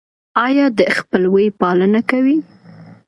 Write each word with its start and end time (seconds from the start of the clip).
ایا 0.45 0.65
د 0.79 0.81
خپلوۍ 0.97 1.47
پالنه 1.59 2.01
کوئ؟ 2.09 2.35